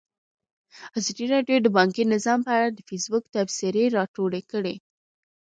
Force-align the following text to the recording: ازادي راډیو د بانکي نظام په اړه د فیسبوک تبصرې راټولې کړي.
ازادي 0.97 1.25
راډیو 1.33 1.57
د 1.61 1.67
بانکي 1.77 2.03
نظام 2.13 2.39
په 2.47 2.51
اړه 2.57 2.69
د 2.71 2.79
فیسبوک 2.89 3.23
تبصرې 3.35 3.83
راټولې 3.97 4.41
کړي. 4.51 4.75